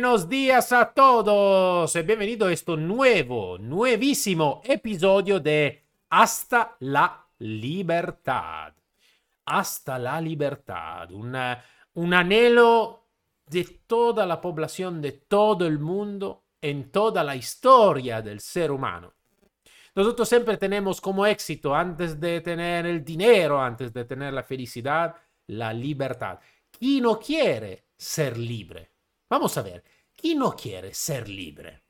[0.00, 8.72] Buenos días a todos y bienvenido a este nuevo, nuevísimo episodio de Hasta la Libertad.
[9.44, 11.62] Hasta la Libertad, una,
[11.92, 13.08] un anhelo
[13.44, 19.12] de toda la población, de todo el mundo, en toda la historia del ser humano.
[19.94, 25.14] Nosotros siempre tenemos como éxito, antes de tener el dinero, antes de tener la felicidad,
[25.48, 26.38] la libertad.
[26.70, 28.89] ¿Quién no quiere ser libre?
[29.30, 29.84] Vamos a ver,
[30.16, 31.84] ¿quién no quiere ser libre?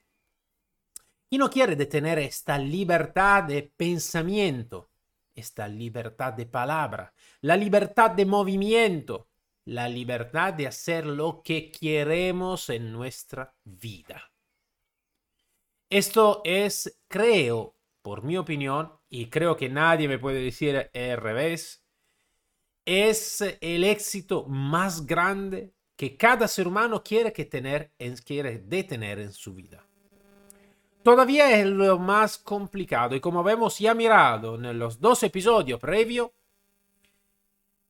[1.27, 4.91] ¿Quién no quiere tener esta libertad de pensamiento,
[5.35, 9.29] esta libertad de palabra, la libertad de movimiento,
[9.65, 14.31] la libertad de hacer lo que queremos en nuestra vida?
[15.89, 21.83] Esto es, creo, por mi opinión, y creo que nadie me puede decir el revés,
[22.85, 27.93] es el éxito más grande que cada ser humano quiere, que tener,
[28.25, 29.85] quiere detener en su vida.
[31.03, 36.31] Todavía es lo más complicado y como hemos ya mirado en los dos episodios previos,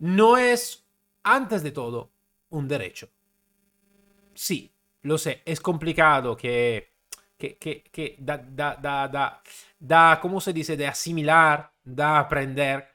[0.00, 0.84] no es,
[1.22, 2.10] antes de todo,
[2.48, 3.08] un derecho.
[4.34, 6.90] Sí, lo sé, es complicado que
[7.38, 8.74] que, que, que da, da,
[9.06, 9.40] da,
[9.78, 10.76] da, ¿cómo se dice?
[10.76, 12.88] De asimilar, da aprender.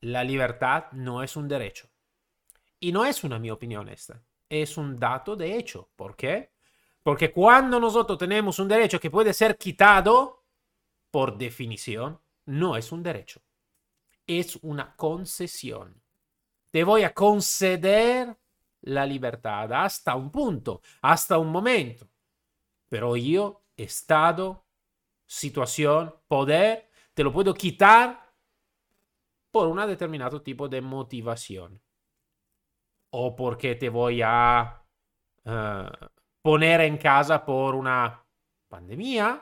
[0.00, 1.88] La libertad no es un derecho.
[2.80, 4.20] Y no es una mi opinión esta.
[4.50, 5.88] Es un dato de hecho.
[5.96, 6.50] ¿Por qué?
[7.02, 10.44] Porque cuando nosotros tenemos un derecho que puede ser quitado,
[11.10, 13.40] por definición, no es un derecho.
[14.26, 16.02] Es una concesión.
[16.70, 18.36] Te voy a conceder
[18.82, 22.08] la libertad hasta un punto, hasta un momento.
[22.88, 24.66] Pero yo estado,
[25.26, 28.32] situación, poder, te lo puedo quitar
[29.50, 31.80] por un determinado tipo de motivación.
[33.10, 34.82] O porque te voy a
[35.44, 36.06] uh,
[36.42, 38.24] poner en casa por una
[38.68, 39.40] pandemia.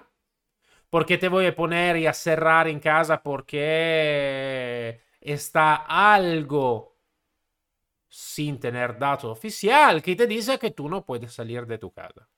[0.90, 6.96] Porque te voy a poner y a cerrar en casa porque está algo
[8.08, 12.28] sin tener dato oficial que te dice que tú no puedes salir de tu casa.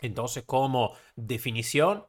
[0.00, 2.06] Entonces, como definición,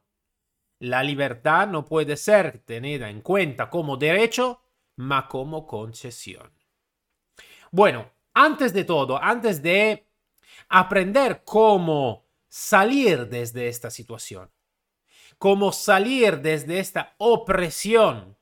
[0.78, 4.62] la libertad no puede ser tenida en cuenta como derecho,
[4.96, 6.52] ma como concesión.
[7.72, 8.10] Bueno,
[8.44, 10.06] antes de todo, antes de
[10.68, 14.50] aprender cómo salir desde esta situación,
[15.38, 18.38] cómo salir desde esta opresión,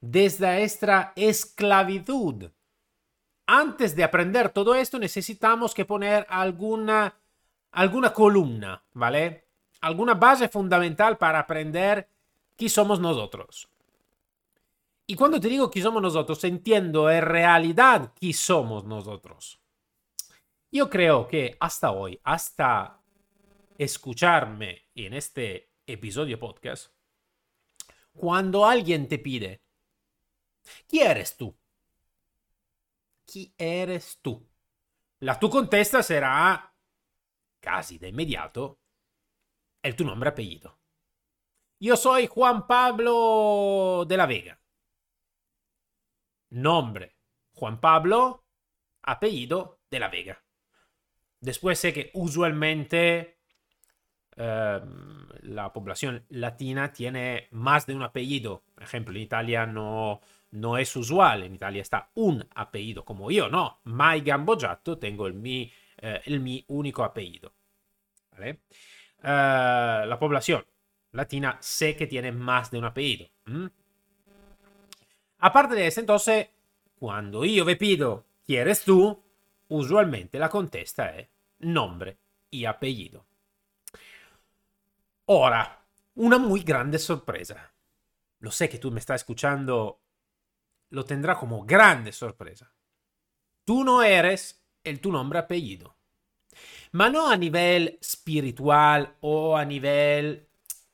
[0.00, 2.50] desde esta esclavitud,
[3.46, 7.14] antes de aprender todo esto necesitamos que poner alguna
[7.72, 9.48] alguna columna, ¿vale?
[9.80, 12.08] Alguna base fundamental para aprender
[12.56, 13.68] quién somos nosotros.
[15.06, 19.60] Y cuando te digo quién somos nosotros, entiendo en realidad quién somos nosotros.
[20.72, 23.00] Yo creo que hasta hoy, hasta
[23.76, 26.90] escucharme en este episodio podcast,
[28.14, 29.62] cuando alguien te pide,
[30.88, 31.54] ¿quién eres tú?
[33.26, 34.48] ¿Quién eres tú?
[35.20, 36.74] La tu contesta será
[37.60, 38.78] casi de inmediato,
[39.82, 40.78] el tu nombre apellido.
[41.78, 44.63] Yo soy Juan Pablo de la Vega.
[46.54, 47.16] Nombre,
[47.52, 48.44] Juan Pablo,
[49.02, 50.42] apellido de la Vega.
[51.40, 53.38] Después sé que usualmente
[54.36, 58.64] em, la población latina tiene más de un apellido.
[58.74, 60.20] Por ejemplo, en Italia no,
[60.52, 61.42] no es usual.
[61.42, 63.80] En Italia está un apellido, como yo, no.
[63.84, 67.54] Mai Gambogiato tengo el mi eh, el mi único apellido.
[68.32, 68.60] ¿vale?
[69.22, 70.64] Uh, la población
[71.12, 73.28] latina sé que tiene más de un apellido.
[75.44, 76.48] Aparte de eso, entonces,
[76.98, 79.22] cuando yo me pido quién eres tú,
[79.68, 81.28] usualmente la contesta es
[81.58, 82.16] nombre
[82.50, 83.26] y apellido.
[85.26, 85.84] Ahora,
[86.14, 87.70] una muy grande sorpresa.
[88.38, 90.00] Lo sé que tú me estás escuchando,
[90.88, 92.72] lo tendrá como grande sorpresa.
[93.66, 95.94] Tú no eres el tu nombre apellido.
[96.92, 100.48] Ma no a nivel espiritual o a nivel,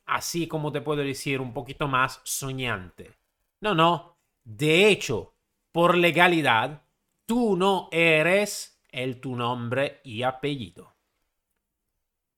[0.06, 3.12] así como te puedo decir, un poquito más soñante.
[3.60, 4.19] No, no.
[4.44, 5.34] De hecho,
[5.72, 6.82] por legalidad,
[7.26, 10.96] tú no eres el tu nombre y apellido.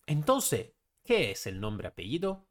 [0.07, 0.73] Entonces,
[1.03, 2.47] ¿qué es el nombre apellido?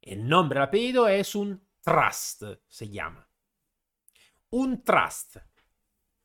[0.00, 3.28] El nombre apellido es un trust, se llama.
[4.50, 5.36] Un trust,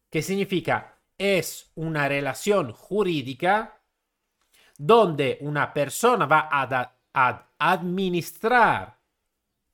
[0.09, 3.81] que significa es una relación jurídica
[4.77, 6.99] donde una persona va a,
[7.59, 8.99] administrar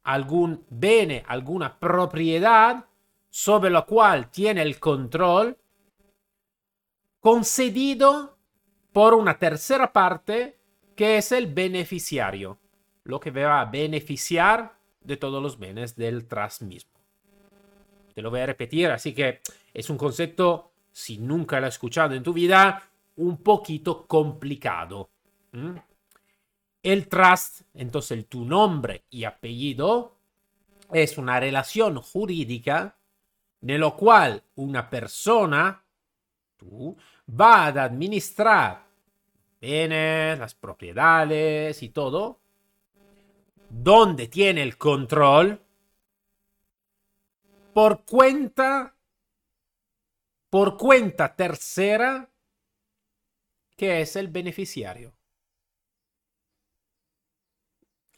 [0.04, 2.86] algún bene, alguna propiedad
[3.30, 5.57] sobre lo cual tiene el control
[7.19, 8.38] concedido
[8.92, 10.57] por una tercera parte
[10.96, 12.57] que es el beneficiario,
[13.04, 16.92] lo que va a beneficiar de todos los bienes del trust mismo.
[18.13, 19.42] Te lo voy a repetir, así que
[19.74, 22.84] es un concepto, si nunca lo has escuchado en tu vida,
[23.16, 25.10] un poquito complicado.
[26.81, 30.16] El trust, entonces tu nombre y apellido,
[30.92, 32.98] es una relación jurídica
[33.62, 35.84] en la cual una persona,
[36.58, 36.96] tú,
[37.30, 38.86] va a administrar
[39.60, 42.40] bienes, las propiedades y todo,
[43.70, 45.62] donde tiene el control
[47.74, 48.96] por cuenta
[50.50, 52.28] por cuenta tercera
[53.75, 55.14] que es el beneficiario.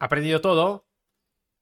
[0.01, 0.87] ¿Aprendido todo?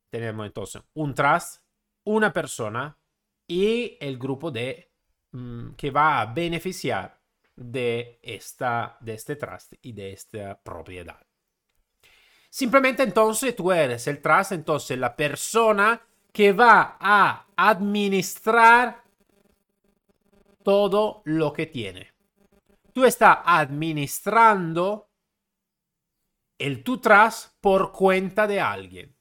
[0.09, 1.61] Tenemos entonces un trust,
[2.05, 2.97] una persona
[3.45, 4.93] y el grupo de
[5.33, 7.19] mm, que va a beneficiar
[7.57, 11.19] de, esta, de este trust y de esta propiedad.
[12.49, 16.01] Simplemente entonces tú eres el trust, entonces la persona
[16.31, 19.03] que va a administrar
[20.63, 22.13] todo lo que tiene.
[22.93, 25.08] Tú estás administrando
[26.59, 29.15] el tu trust por cuenta de alguien.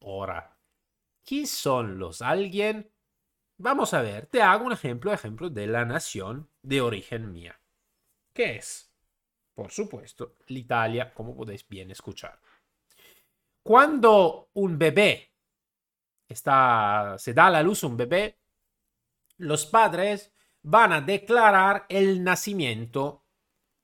[0.00, 0.56] Ahora,
[1.24, 2.90] ¿quién son los alguien?
[3.58, 7.60] Vamos a ver, te hago un ejemplo, ejemplo de la nación de origen mía.
[8.32, 8.92] ¿Qué es?
[9.54, 12.40] Por supuesto, l'Italia, como podéis bien escuchar.
[13.62, 15.32] Cuando un bebé
[16.28, 18.38] está, se da a la luz un bebé,
[19.38, 20.32] los padres
[20.62, 23.21] van a declarar el nacimiento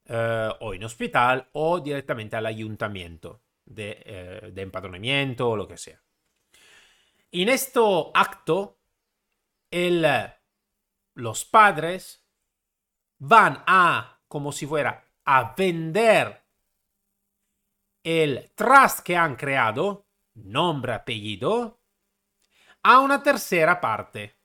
[0.08, 6.02] eh, o en hospital o directamente al ayuntamiento de, eh, empadronamiento o lo que sea.
[7.30, 7.80] En este
[8.14, 8.78] acto,
[9.70, 10.06] el,
[11.14, 12.26] los padres
[13.18, 16.42] van a, como si fuera, a vender
[18.02, 21.82] el trust que han creado, nombre, apellido,
[22.82, 24.38] a una tercera parte,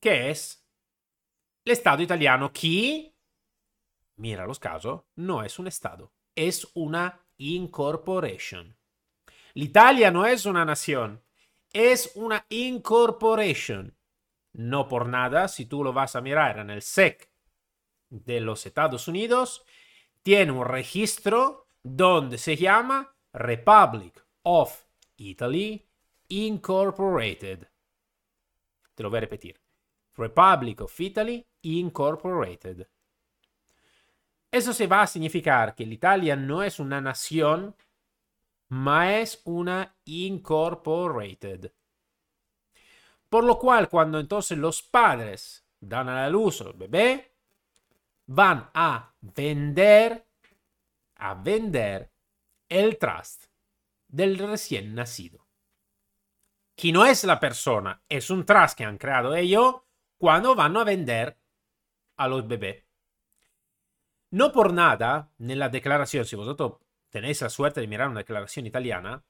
[0.00, 0.66] que es
[1.66, 3.17] el Estado italiano, que,
[4.18, 8.76] mira los casos, no es un Estado, es una incorporation.
[9.54, 11.22] L'Italia no es una nación,
[11.72, 13.96] es una incorporation.
[14.52, 17.30] No por nada, si tú lo vas a mirar en el SEC
[18.10, 19.64] de los Estados Unidos,
[20.22, 24.84] tiene un registro donde se llama Republic of
[25.16, 25.88] Italy
[26.28, 27.68] Incorporated.
[28.94, 29.60] Te lo voy a repetir.
[30.16, 32.88] Republic of Italy Incorporated.
[34.50, 37.76] Eso se va a significar que Italia no es una nación,
[38.68, 41.72] ma es una incorporated.
[43.28, 47.34] Por lo cual, cuando entonces los padres dan a la luz al bebé,
[48.26, 50.26] van a vender,
[51.16, 52.10] a vender
[52.68, 53.44] el trust
[54.06, 55.46] del recién nacido.
[56.74, 59.76] Que no es la persona, es un trust que han creado ellos
[60.16, 61.38] cuando van a vender
[62.16, 62.87] a los bebés.
[64.30, 66.74] No por nada, en la declaración, si vosotros
[67.08, 69.24] tenéis la suerte de mirar una declaración italiana,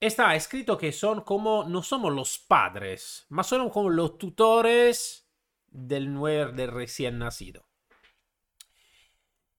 [0.00, 5.28] está escrito que son como, no somos los padres, mas son como los tutores
[5.68, 6.14] del,
[6.54, 7.68] del recién nacido.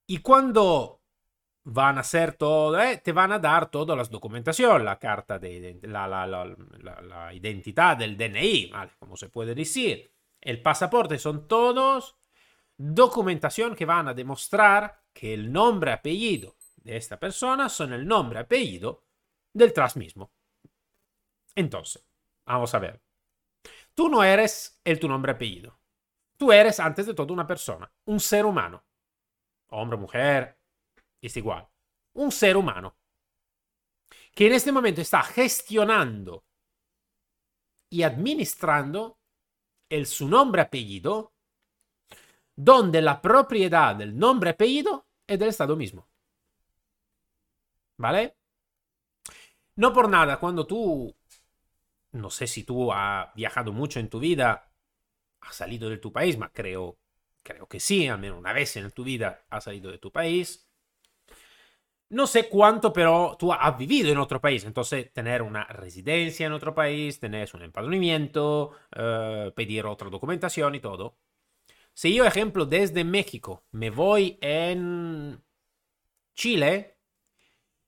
[0.08, 1.02] Y cuando
[1.66, 5.80] van a hacer todo, eh, te van a dar toda la documentación, la carta de
[5.84, 8.72] la, la, identidad del DNI.
[9.00, 10.12] Como se puede decir.
[10.40, 12.18] El pasaporte son todos
[12.78, 18.40] documentación que van a demostrar que el nombre apellido de esta persona son el nombre
[18.40, 19.04] apellido
[19.54, 20.32] del tras mismo.
[21.56, 22.06] Entonces,
[22.46, 23.02] vamos a ver.
[23.94, 25.80] Tú no eres el tu nombre apellido.
[26.38, 28.84] Tú eres antes de todo una persona, un ser humano.
[29.70, 30.60] Hombre, mujer,
[31.22, 31.68] es igual.
[32.14, 32.98] Un ser humano
[34.36, 36.44] que en este momento está gestionando
[37.90, 39.18] y administrando
[39.90, 41.34] el su nombre apellido,
[42.56, 46.08] donde la propiedad del nombre apellido es del Estado mismo.
[47.98, 48.36] ¿Vale?
[49.76, 51.14] No por nada, cuando tú,
[52.14, 54.72] no sé si tú has viajado mucho en tu vida,
[55.42, 56.98] has salido de tu país, pero creo,
[57.44, 60.70] creo que sí, al menos una vez en tu vida has salido de tu país.
[62.10, 66.54] No sé cuánto, pero tú has vivido en otro país, entonces tener una residencia en
[66.54, 71.18] otro país, tener un empadronamiento, eh, pedir otra documentación y todo.
[71.96, 73.64] Si yo, ejemplo, desde México.
[73.72, 75.42] Me voy en
[76.34, 76.98] Chile,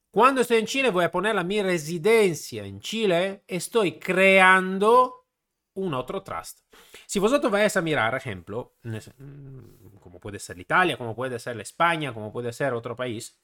[0.09, 5.27] cuando estoy en Chile voy a poner la mi residencia en Chile, estoy creando
[5.73, 6.61] un otro trust.
[7.05, 12.13] Si vosotros vais a mirar, ejemplo, como como puede ser Italia, como puede ser España,
[12.13, 13.37] como puede ser otro país,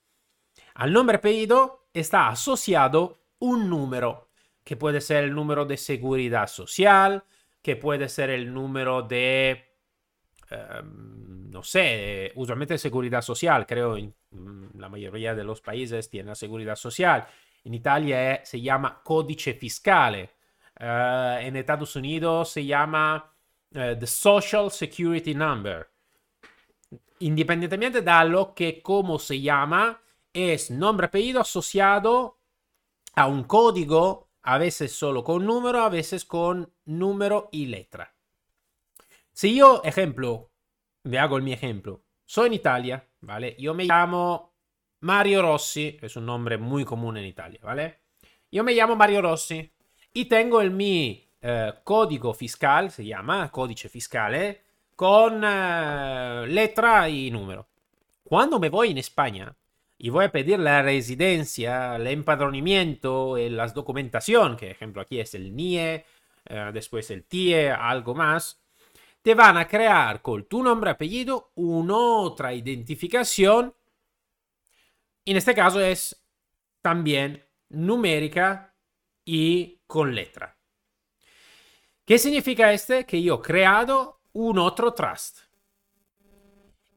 [0.76, 4.30] al nombre apellido está asociado un número,
[4.64, 7.26] que puede ser el número de seguridad social,
[7.62, 9.73] que puede ser el número de,
[11.54, 16.36] no sé, usualmente seguridad social, creo en mm, la mayoría de los países tiene la
[16.36, 17.26] seguridad social.
[17.64, 20.32] En Italia se llama codice fiscale.
[20.80, 23.32] Eh, en Estados Unidos se llama
[23.74, 25.88] eh, the Social Security Number.
[27.20, 30.02] Independientemente de lo que como se llama,
[30.34, 32.40] es nombre apellido asociado
[33.16, 38.14] a un código, a veces solo con número, a veces con número y letra.
[39.34, 40.52] Si yo, ejemplo,
[41.20, 43.56] hago el mi ejemplo, soy en Italia, ¿vale?
[43.58, 44.54] Yo me llamo
[45.00, 48.02] Mario Rossi, es un nombre muy común en Italia, ¿vale?
[48.52, 49.74] Yo me llamo Mario Rossi
[50.14, 54.62] y tengo el mi eh, código fiscal, se llama códice fiscale,
[54.96, 57.68] con eh, letra y número.
[58.24, 59.54] Cuando me voy en España,
[59.98, 65.34] y voy a pedir la residencia, el empadronamiento, eh, la documentación, que ejemplo aquí es
[65.34, 66.06] el NIE,
[66.74, 68.63] después el TIE, algo más,
[69.24, 73.74] te van a crear con tu nombre y apellido una otra identificación.
[75.26, 76.22] En este caso es
[76.82, 78.76] también numérica
[79.24, 80.58] y con letra.
[82.06, 83.06] ¿Qué significa este?
[83.06, 85.40] Que yo he creado un otro trust.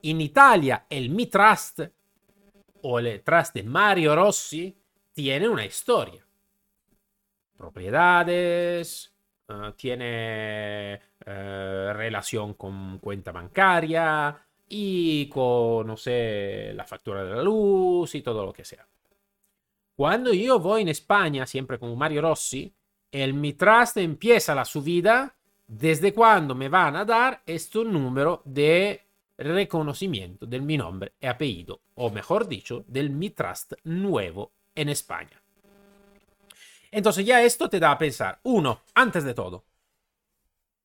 [0.03, 1.81] En Italia el mi trust
[2.83, 4.77] o detrás de Mario Rossi
[5.13, 6.27] tiene una historia.
[7.57, 9.16] Propiedades,
[9.49, 14.37] uh, tiene uh, relación con cuenta bancaria
[14.69, 18.87] y con, no sé, la factura de la luz y todo lo que sea.
[19.95, 22.73] Cuando yo voy en España, siempre con Mario Rossi,
[23.11, 25.35] el mi trust empieza la subida
[25.67, 29.03] desde cuando me van a dar este número de
[29.39, 35.43] reconocimiento de mi nombre y apellido, o mejor dicho, del mi trust nuevo en España.
[36.91, 39.65] Entonces ya esto te da a pensar, uno, antes de todo,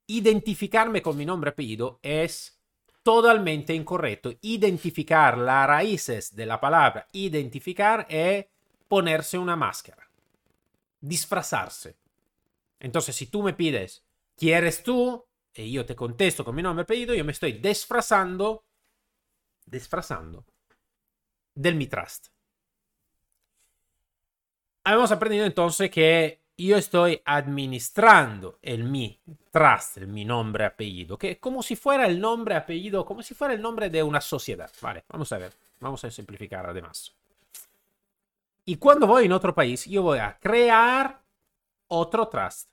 [0.08, 2.60] identificarme con mi nombre y apellido es
[3.04, 4.34] totalmente incorrecto.
[4.42, 8.46] Identificar las raíces de la palabra identificar es
[8.88, 10.10] ponerse una máscara,
[11.00, 11.98] disfrazarse.
[12.80, 14.04] Entonces, si tú me pides,
[14.36, 15.26] ¿quieres tú?
[15.54, 18.66] y yo te contesto con mi nombre y apellido, yo me estoy disfrazando,
[19.66, 20.46] disfrazando
[21.54, 22.28] del mi trust.
[24.84, 29.20] Hemos aprendido entonces que yo estoy administrando el mi
[29.52, 33.22] trust, el mi nombre y apellido, que como si fuera el nombre y apellido, como
[33.22, 34.72] si fuera el nombre de una sociedad.
[34.82, 37.14] Vale, vamos a ver, vamos a simplificar además.
[38.66, 41.22] Y cuando voy en otro país, yo voy a crear
[41.88, 42.70] otro trust.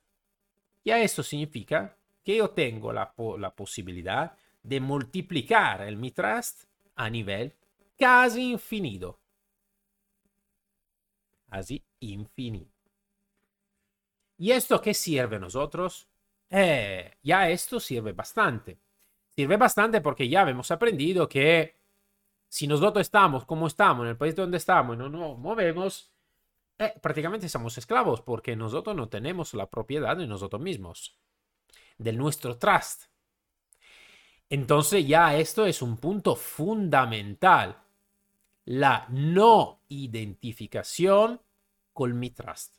[0.84, 6.64] Ya esto significa que yo tengo la, la posibilidad de multiplicar el mi trust
[6.96, 7.54] a nivel
[7.98, 9.17] casi infinito.
[11.48, 12.90] Casi infinito.
[14.36, 16.08] ¿Y esto qué sirve a nosotros?
[16.50, 18.78] Eh, ya esto sirve bastante.
[19.28, 21.76] Sirve bastante porque ya hemos aprendido que
[22.48, 26.12] si nosotros estamos como estamos, en el país donde estamos y no nos movemos,
[26.78, 31.18] eh, prácticamente somos esclavos porque nosotros no tenemos la propiedad de nosotros mismos
[31.98, 33.04] de nuestro trust.
[34.48, 37.76] Entonces ya esto es un punto fundamental.
[38.70, 41.40] La no identificación
[41.94, 42.76] con mi trust.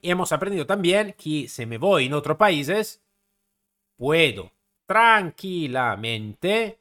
[0.00, 3.02] Y hemos aprendido también que si me voy en otros países,
[3.96, 4.52] puedo
[4.86, 6.80] tranquilamente,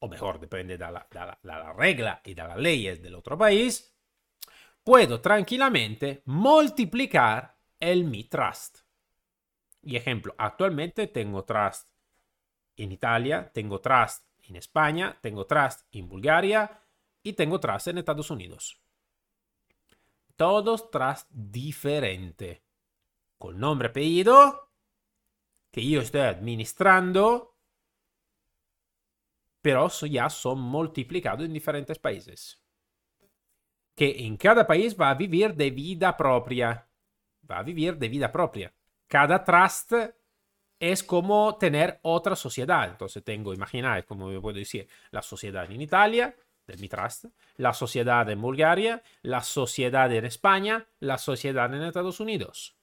[0.00, 3.94] o mejor, depende de la, de la regla y de las leyes del otro país,
[4.82, 8.78] puedo tranquilamente multiplicar el mi trust.
[9.82, 11.88] Y ejemplo, actualmente tengo Trust
[12.76, 16.82] en Italia, tengo Trust en España, tengo Trust en Bulgaria
[17.22, 18.80] y tengo Trust en Estados Unidos.
[20.36, 22.62] Todos Trust diferentes.
[23.38, 24.70] Con nombre, apellido,
[25.70, 27.56] que yo estoy administrando,
[29.60, 32.62] pero ya son multiplicados en diferentes países.
[33.94, 36.88] Que en cada país va a vivir de vida propia.
[37.48, 38.72] Va a vivir de vida propia
[39.08, 39.92] cada trust
[40.80, 42.88] es como tener otra sociedad.
[42.88, 48.28] Entonces tengo, imaginar, como puedo decir, la sociedad en Italia, de mi trust, la sociedad
[48.30, 52.76] en Bulgaria, la sociedad en España, la sociedad en Estados Unidos.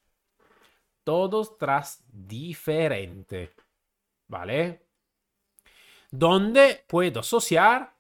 [1.04, 3.52] Todos trust diferentes.
[4.28, 4.88] ¿Vale?
[6.10, 7.96] Donde puedo asociar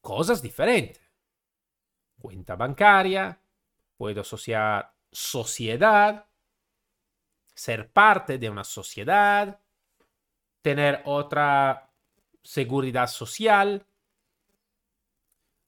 [0.00, 1.02] cosas diferentes.
[2.20, 3.40] Cuenta bancaria,
[3.96, 6.26] puedo asociar sociedad,
[7.54, 9.60] ser parte de una sociedad,
[10.62, 11.90] tener otra
[12.42, 13.84] seguridad social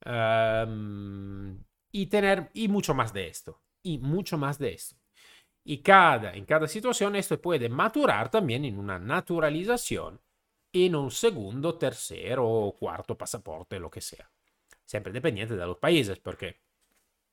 [0.04, 1.62] em,
[1.92, 4.96] y tener y mucho más de esto y mucho más de esto.
[5.64, 10.20] Y cada, en cada situación esto puede maturar también en una naturalización,
[10.72, 14.30] en un segundo, tercero o cuarto pasaporte, lo que sea.
[14.84, 16.60] Siempre dependiente de los países, porque,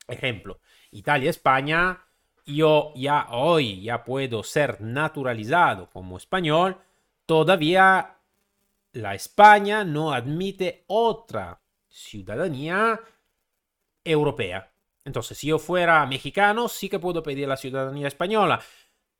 [0.08, 0.60] ejemplo,
[0.92, 2.06] Italia, España,
[2.44, 6.78] yo ya hoy ya puedo ser naturalizado como español,
[7.26, 8.16] todavía
[8.92, 13.00] la España no admite otra ciudadanía
[14.04, 14.72] europea.
[15.04, 18.62] Entonces, si yo fuera mexicano, sí que puedo pedir la ciudadanía española.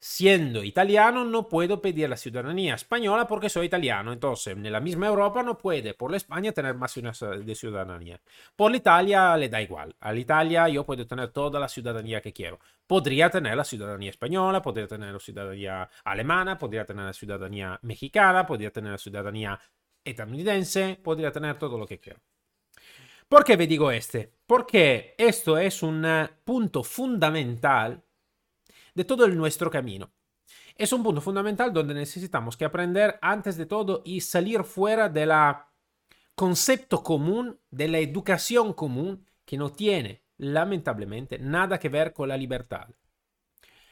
[0.04, 4.12] Siendo italiano, no puedo pedir la ciudadanía española porque soy italiano.
[4.12, 8.20] Entonces, en la misma Europa no puede por la España tener más de ciudadanía.
[8.56, 9.94] Por la Italia le da igual.
[10.00, 12.58] A la Italia yo puedo tener toda la ciudadanía que quiero.
[12.84, 18.44] Podría tener la ciudadanía española, podría tener la ciudadanía alemana, podría tener la ciudadanía mexicana,
[18.44, 19.60] podría tener la ciudadanía
[20.04, 22.18] estadounidense, podría tener todo lo que quiero.
[23.28, 24.32] ¿Por qué me digo este?
[24.48, 28.02] Porque esto es un eh, punto fundamental
[28.94, 30.12] de todo el nuestro camino.
[30.76, 35.32] Es un punto fundamental donde necesitamos que aprender antes de todo y salir fuera del
[36.34, 42.36] concepto común, de la educación común, que no tiene, lamentablemente, nada que ver con la
[42.36, 42.88] libertad.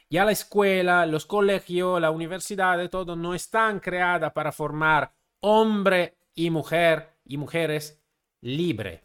[0.09, 6.17] Ya la escuela, los colegios, la universidad, de todo, no están creadas para formar hombre
[6.35, 8.01] y mujer y mujeres
[8.41, 9.01] libres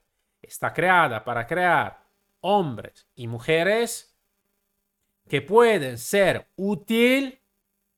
[0.46, 2.04] está creada para crear
[2.40, 4.15] hombres y mujeres
[5.28, 7.40] que pueden ser útil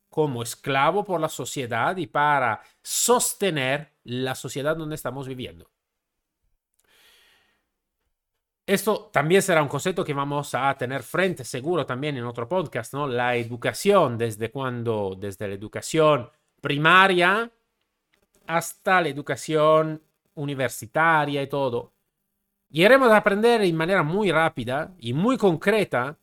[0.08, 5.70] como esclavo por la sociedad y para sostener la sociedad donde estamos viviendo.
[8.66, 12.92] Esto también será un concepto que vamos a tener frente seguro también en otro podcast,
[12.92, 13.06] ¿no?
[13.06, 16.28] La educación, desde cuando, desde la educación
[16.60, 17.50] primaria
[18.46, 20.02] hasta la educación
[20.34, 21.92] universitaria y todo.
[22.70, 26.18] Y iremos a aprender en manera muy rápida y muy concreta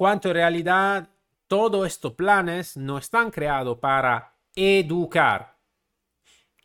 [0.00, 1.10] cuánto en realidad
[1.46, 5.58] todos estos planes no están creados para educar.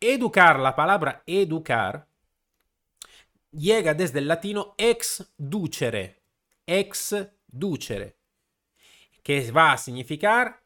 [0.00, 2.08] Educar, la palabra educar,
[3.50, 6.22] llega desde el latino ex ducere,
[6.64, 7.14] ex
[7.46, 8.16] ducere,
[9.22, 10.62] que va a significar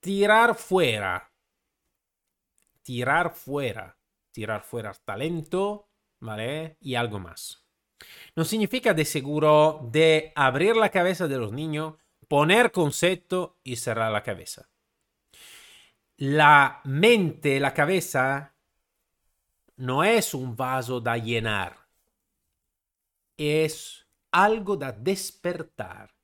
[0.00, 1.30] tirar fuera,
[2.82, 3.94] tirar fuera,
[4.32, 6.78] tirar fuera talento, ¿vale?
[6.80, 7.63] Y algo más.
[8.36, 11.94] No significa de seguro de abrir la cabeza de los niños,
[12.28, 14.68] poner concepto y cerrar la cabeza.
[16.16, 18.54] La mente, la cabeza,
[19.76, 21.76] no es un vaso da llenar.
[23.36, 26.14] Es algo da despertar,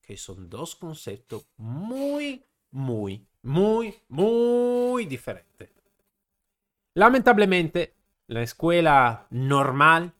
[0.00, 5.70] que son dos conceptos muy, muy, muy, muy diferentes.
[6.94, 7.94] Lamentablemente,
[8.26, 10.12] la escuela normal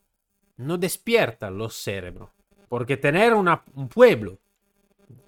[0.59, 2.31] no despierta los cerebros,
[2.68, 4.38] porque tener un pueblo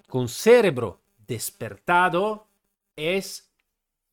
[0.09, 2.49] con cerebro despertado
[2.97, 3.53] es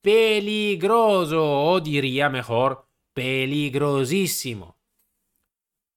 [0.02, 4.78] peligroso, o diría mejor, peligrosísimo.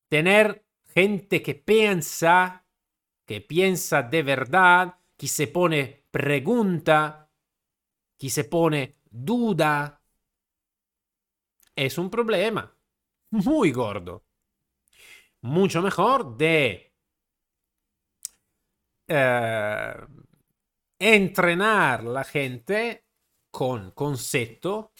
[0.08, 2.64] Tener gente que piensa,
[3.24, 7.30] que piensa de verdad, que se pone pregunta,
[8.18, 10.00] que se pone duda,
[11.76, 12.74] es un problema
[13.30, 14.24] muy gordo.
[15.42, 16.92] Mucho mejor de
[19.08, 19.94] eh,
[20.98, 23.06] entrenar la gente
[23.50, 24.92] con concepto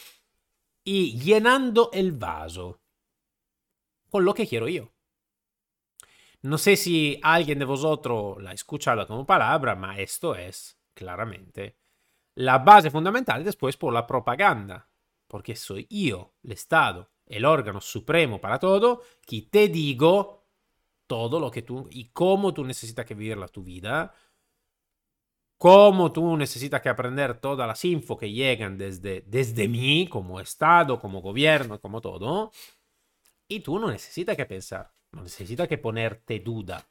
[0.82, 2.80] y llenando el vaso
[4.08, 4.90] con lo que quiero yo.
[6.42, 11.76] No sé si alguien de vosotros la ha escuchado como palabra, ma esto es claramente
[12.34, 14.90] la base fundamental después por la propaganda
[15.30, 20.44] porque soy yo, el Estado, el órgano supremo para todo, que te digo
[21.06, 24.12] todo lo que tú y cómo tú necesitas que vivir la tu vida,
[25.56, 30.98] cómo tú necesitas que aprender todas las info que llegan desde, desde mí, como Estado,
[30.98, 32.50] como gobierno, como todo,
[33.46, 36.84] y tú no necesitas que pensar, no necesitas que ponerte duda,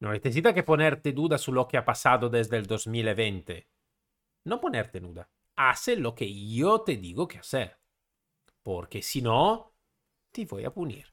[0.00, 3.66] no necesitas que ponerte duda su lo que ha pasado desde el 2020,
[4.44, 7.78] no ponerte duda hace lo que yo te digo que hacer.
[8.64, 9.74] Porque si no,
[10.32, 11.06] te voy a punir.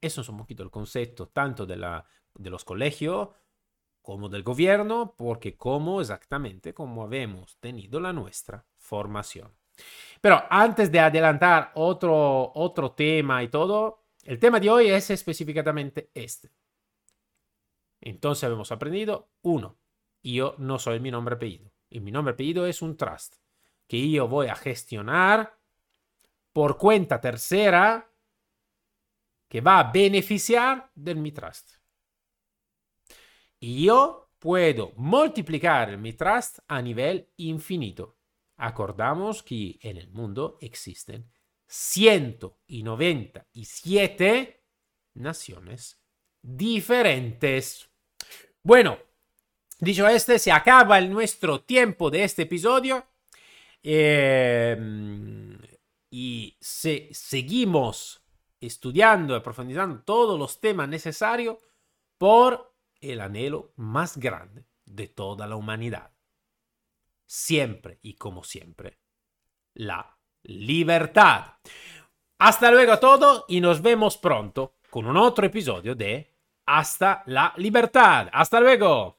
[0.00, 2.04] Eso es un poquito el concepto tanto de, la,
[2.34, 3.30] de los colegios
[4.02, 9.56] como del gobierno, porque como exactamente como habemos tenido la nuestra formación.
[10.20, 16.10] Pero antes de adelantar otro, otro tema y todo, el tema de hoy es específicamente
[16.14, 16.50] este.
[18.00, 19.78] Entonces hemos aprendido, uno,
[20.22, 23.36] yo no soy mi nombre apellido y mi nombre apellido es un trust
[23.86, 25.57] que yo voy a gestionar
[26.58, 28.10] por cuenta tercera
[29.48, 31.76] que va a beneficiar del mi trust.
[33.60, 38.16] Y yo puedo multiplicar el mi trust a nivel infinito.
[38.56, 41.30] Acordamos que en el mundo existen
[41.68, 44.64] 197
[45.14, 46.02] naciones
[46.42, 47.88] diferentes.
[48.64, 48.98] Bueno,
[49.78, 53.06] dicho este, se acaba el nuestro tiempo de este episodio.
[53.80, 54.76] Eh,
[56.10, 58.22] y se, seguimos
[58.60, 61.58] estudiando y profundizando todos los temas necesarios
[62.16, 66.10] por el anhelo más grande de toda la humanidad.
[67.26, 68.98] Siempre y como siempre,
[69.74, 71.54] la libertad.
[72.38, 76.34] Hasta luego a todos y nos vemos pronto con un otro episodio de
[76.66, 78.28] Hasta la libertad.
[78.32, 79.17] Hasta luego.